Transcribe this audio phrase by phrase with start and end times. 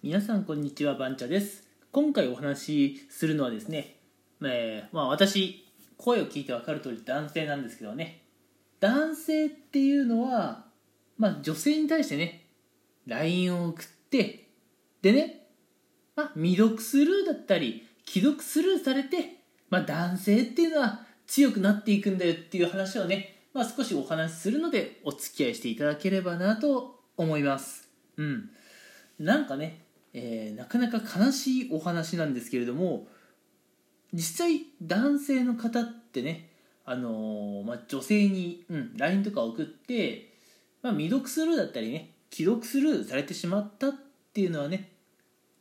[0.00, 1.64] 皆さんこんにちはバンチャです。
[1.90, 2.62] 今回お話
[2.94, 3.96] しするのはですね、
[4.40, 8.22] えーまあ、私声を聞いて分かる通り男性なんですけどね。
[8.78, 10.66] 男性っていうのは、
[11.18, 12.46] まあ、女性に対してね
[13.08, 14.46] LINE を送って
[15.02, 15.48] でね、
[16.14, 27.88] まあ、未読スルーだったり既読スルーされて、まあ、男性っていうのは強くなっていくんだよっていう話をね、まあ、少しお話しするのでお付き合いしていただければなと思います。
[28.16, 28.50] うん。
[29.18, 29.87] なんかね、
[30.20, 33.06] えーなかなか悲しいお話なんですけれども
[34.12, 36.50] 実際男性の方ってね、
[36.84, 40.32] あのーまあ、女性に、うん、LINE とか送って、
[40.82, 43.94] まあ、未読スルーだったりね既読スルーされてしまったっ
[44.32, 44.92] ていうのはね、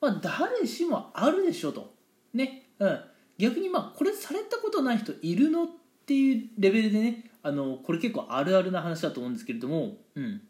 [0.00, 1.94] まあ、誰しもあるでしょと、
[2.34, 3.00] ねうん、
[3.38, 5.66] 逆にまあこれされたことない人いるのっ
[6.06, 10.42] ていうレベルでねあのこれ結構あるあるな話だと思うんですけれども、うん、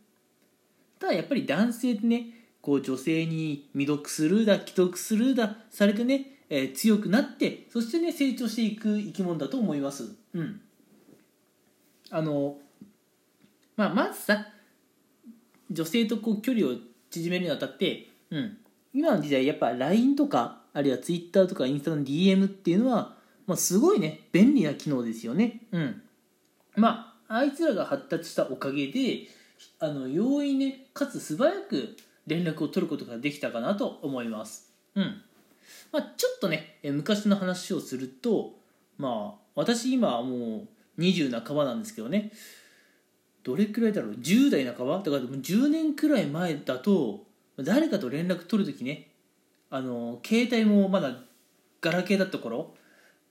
[0.99, 10.15] ただやっぱり男性ってねこう女性に未読スルーだ既読スルーだされてね、えー強くなってそしてね成長していく生き物だと思います。
[10.33, 10.61] うん。
[12.11, 12.57] あの
[13.77, 14.47] まあまずさ
[15.71, 16.77] 女性とこう距離を
[17.11, 18.59] 縮めるにあたって、うん、
[18.95, 25.63] 今の時代やっぱ LINE とかあるいは Twitter とかインスタの DM っていうのは、まあ、すごいね便利な機能ですよね。
[25.73, 26.03] うん。
[26.77, 29.27] まああいつらが発達したおかげで
[29.79, 34.73] あの容易ねかつ素早く連絡を取ることができたかなと思います。
[34.95, 35.23] うん。
[35.91, 38.55] まあ、ちょっとね昔の話をすると
[38.99, 40.67] まあ私今も
[40.99, 42.33] う20半ばなんですけどね。
[43.43, 44.99] どれくらいだろう？10代半ば？
[44.99, 47.25] だからも10年くらい前だと
[47.59, 49.09] 誰かと連絡取るときね
[49.71, 51.17] あの携帯もまだ
[51.81, 52.75] ガラケーだった頃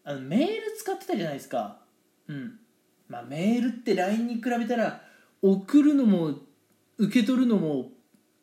[0.04, 1.78] あのメール使ってたじゃないですか。
[2.28, 2.60] うん。
[3.08, 5.02] まあメールって LINE に比べたら
[5.42, 6.36] 送るのも
[6.98, 7.90] 受け取るのも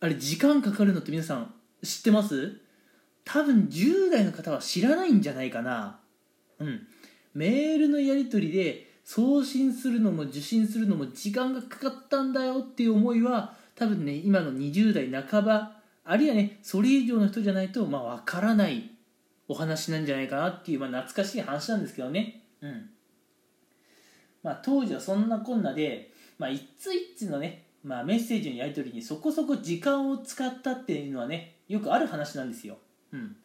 [0.01, 2.61] あれ時間かかるのって皆さん知ってます？
[3.25, 6.01] 多分10代の方は知らないんじゃないかな。
[6.59, 6.87] うん。
[7.35, 18.91] メールのやり取りで送信するのも受信するのも時間がかかったんだよっていう思いは多分ね今の20代半ばあるいはねそれ以上の人じゃないとまあ分からない
[19.47, 22.45] お話なんじゃないかなっていう、まあ、懐かしい話なんですけどね。
[22.61, 22.91] うん。
[24.43, 32.77] まあ当時はそんなこんなで、まあ、一通一通のね、まあ、メッセージのやり取りにそこそこ時間を使ったっていうのはねよくある話なんですよ。
[33.13, 33.37] うん。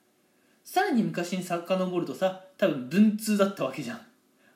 [0.64, 4.02] さらに昔に遡るとさ多分文通だったわけじゃん。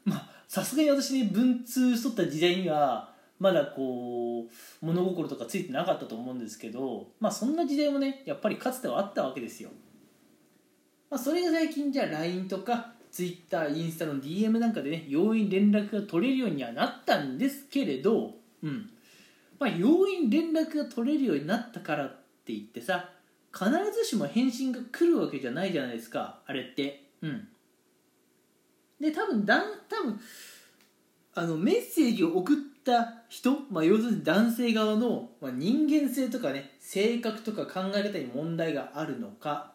[0.05, 9.69] まあさすがに私ね文通しとった時代にはまだこう物心とかついてなかったと思うんですけどまあそんな時代もねやっぱりかつてはあったわけですよ、
[11.09, 18.31] まあ、それが最近じゃあ LINE とか Twitter インスタの DM なんかでね容易に連絡が取れるようにはなったんですけれど
[18.63, 18.89] うん。
[19.59, 22.09] まあ容易に連絡が取れるようになったからっ
[22.45, 23.09] て言ってさ
[23.53, 27.09] 必ずしも返信が来るわけじゃないじゃないですかあれって。
[27.21, 27.47] うん。
[28.99, 30.19] で多分だん多分
[31.33, 39.73] あのメッセージを送った人、まあ、要するに男性側の、まあ、人間性とかね性格とか考え方に問題があるのか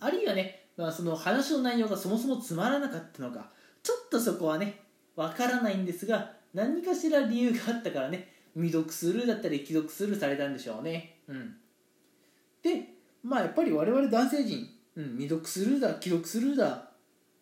[0.00, 3.50] あるいはね、まあ、その話の内容がそもそもつまらなかったのか
[3.82, 4.80] ちょっとそこはね
[5.16, 11.18] わからないんですが何かしら理由があったからね未読スルーだったり既読スルーされたんでしょうね。
[11.28, 11.56] うん。
[12.62, 16.90] でまあやっぱり我々男性陣、うん、未読スルーだ既読スルーだ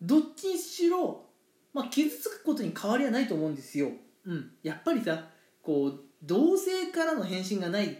[0.01, 1.25] どっちにしろ、
[1.73, 3.89] まあ、傷つくことに変わりはないと思うんですよ、
[4.25, 5.25] うん、やっぱりさ
[5.61, 7.95] こう同性からの返信がないっ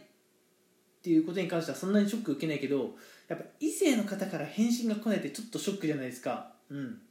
[1.02, 2.92] ていうことに関してはそんなにショック受けないけど
[3.28, 6.52] やっぱ異性の方から返信が来ないってちょっとショックじゃないですか。
[6.70, 7.02] うん。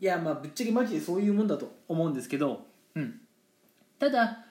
[0.00, 3.20] いやまあぶっちゃけマジでそういうもんだと思うんですけど、うん、
[3.98, 4.45] ただ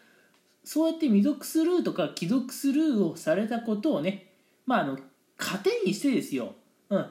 [0.66, 4.34] そうやって未読スルーとか既読スルーをされたことをね
[4.66, 4.98] まああの
[5.38, 6.56] 糧にしてですよ、
[6.90, 7.06] うん、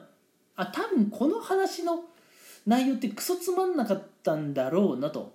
[0.57, 2.03] あ多分この話の
[2.67, 5.33] 内容ってクソつまんなかったんだろうなと。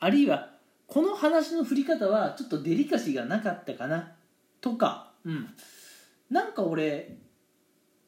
[0.00, 0.50] あるいは
[0.86, 4.12] この話の振り方はちょっとデリカシーがなかったかな。
[4.60, 5.48] とか、うん、
[6.30, 7.16] なんか俺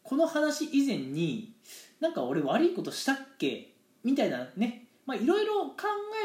[0.02, 1.54] この話以前に
[2.00, 3.74] なんか俺悪いことしたっけ？
[4.04, 4.86] みたいなね。
[5.06, 5.76] まあいろいろ考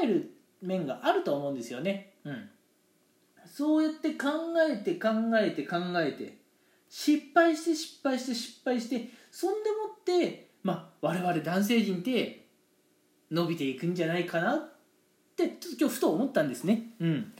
[0.03, 0.31] える
[0.61, 2.49] 面があると思うんですよね、うん、
[3.45, 4.29] そうやって考
[4.69, 5.09] えて考
[5.39, 6.37] えて考えて
[6.89, 12.47] 失敗して失敗して失敗してそんでもって、まあ、我々男性陣って
[13.29, 14.69] 伸びていくんじゃないかなっ
[15.35, 16.93] てちょっと今日ふと思ったんですね。
[16.99, 17.33] うん。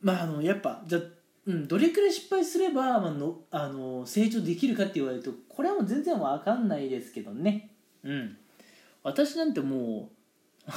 [0.00, 1.02] まああのやっぱじゃあ
[1.46, 7.70] うん、どれくらい失敗すれば、まあ、のあの成長できるかって言われるとこれはもう全然わかんないですけどね。
[8.04, 8.36] うん。
[9.02, 10.10] 私なんても
[10.68, 10.70] う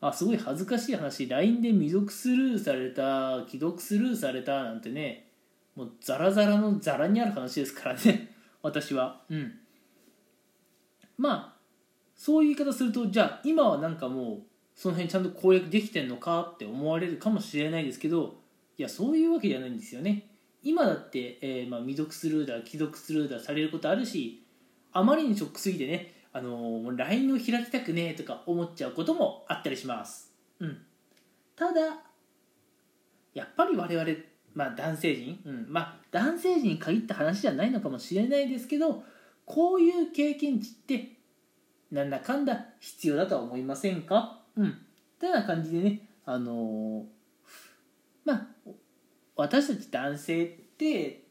[0.00, 1.28] あすごい恥ずかしい話。
[1.28, 5.28] LINE で未読スルーされた既読スルーされたなんてね
[5.74, 8.34] もうザラザラのザラにある話ですからね。
[8.62, 9.22] 私は。
[9.30, 9.58] うん。
[11.16, 11.56] まあ
[12.14, 14.42] そういう言い方するとじゃあ今はなんかもう
[14.74, 18.40] その辺ちゃんと攻略できてんのかって思われるかもしれないですけど
[18.76, 20.30] いやそういうわけじゃないんですよね。
[20.62, 24.42] 今だって、えーまあ、未読スルーだ既読スルーだされることあるし
[24.92, 30.34] あまりにショックすぎてね、あのー、LINE を開きたくねえとか思っちゃうこともあったりします。
[30.60, 30.82] うん。
[31.56, 31.80] ただ
[33.32, 34.10] やっぱり我々
[34.52, 39.02] まあ男性陣、うん、まあ男性陣に限った話じゃないのかもしれないですけど
[39.46, 41.12] こういう経験値って
[41.90, 44.42] なんだかんだ必要だとは思いませんか？
[44.56, 44.78] うん。
[45.18, 47.04] というような感じでねあのー、
[48.26, 48.46] まあ
[49.36, 51.24] 私たち男性って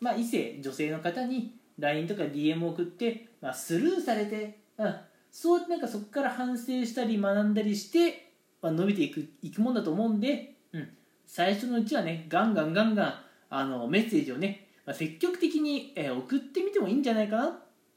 [0.00, 4.96] まあ異性女性の方に LINE とか DM を送って、まあ、スルーされて、うん、
[5.30, 10.88] そうなんかそこから反省したり学んだりして、まあ、伸びていくいくもんだと思うんで、うん、
[11.26, 13.14] 最初のうちはねガンガンガンガン
[13.50, 17.52] あのメッセージをね、まあ、積極的に、えー、送ってみてもいいんじゃないかなっ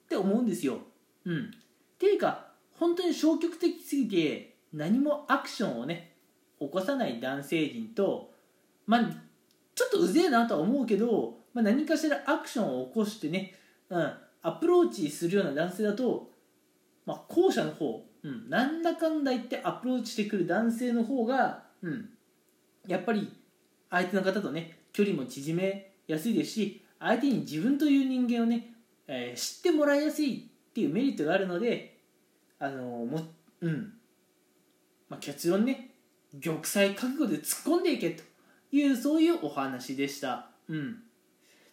[0.07, 0.79] て思うんですよ。
[1.25, 1.49] うん、っ
[1.97, 2.47] ていうか
[2.79, 6.13] 本当に消極的すぎて何もアクションをね
[6.59, 8.31] 起こさない男性陣と
[8.85, 9.01] まあ
[9.75, 13.53] ちょっとうぜえなとは思うけど、まあ、何かしらアクションを起こしてね、
[13.91, 16.31] うん、アプローチするような男性だと、
[17.05, 22.09] まあ、後者の方、うん、なんだかんだ言ってアプローチしてくる男性の方が、うん、
[22.87, 23.31] やっぱり
[23.89, 28.73] 相手の方とね距離も縮めやすいですし相手に自分という人間をね、
[29.07, 31.97] えー、知ってもらいやすいっていうメリットがあるので
[32.59, 33.21] あのー、も
[33.61, 33.93] うん。
[35.09, 35.91] まあ、結論ね
[36.41, 38.23] 玉砕覚悟で突っ込んでいけと
[38.71, 40.49] いうそういうお話でした。
[40.69, 41.03] うん。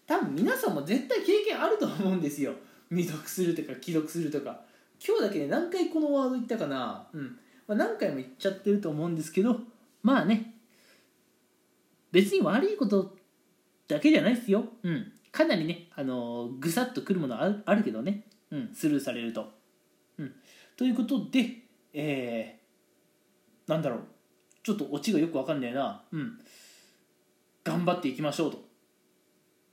[0.08, 2.54] 多分皆さんも絶対経験あると思うんですよ。
[2.88, 4.64] 未読するとか既読するとか。
[5.06, 7.06] 今日だけで何回このワード言ったかな。
[7.12, 7.38] うん、
[7.68, 9.60] まあ、何回も言っちゃってると思うんですけど。
[10.02, 10.54] まあね。
[12.10, 13.14] 別に悪いこと
[13.86, 14.66] だけじゃないですよ。
[14.82, 15.12] うん。
[15.30, 18.26] かなりねあのぐさっとくるものあるあるけどね。
[18.50, 18.70] うん。
[18.74, 19.52] スルーされると。
[20.16, 20.34] うん。
[20.74, 24.00] ということでえー、なんだろう。
[24.62, 26.02] ちょっとオチがよくわかんないな。
[26.10, 26.38] うん。
[27.62, 28.67] 頑張っていきましょうと。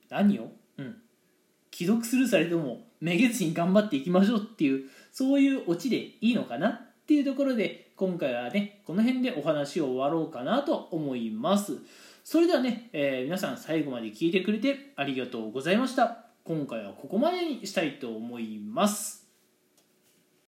[0.09, 0.51] 何を？
[0.77, 0.95] うん。
[1.71, 11.77] 既読スルーされてもめげずに頑張っていきましょうっていうそういうオチでいいのかなっていうところで今回はねこの辺でお話を終わろうかなと思います。
[12.23, 16.25] それではね、えー、皆さん最後まで聞いてくれてありがとうございました。
[16.43, 19.24] 今回はここまでにしたいと思います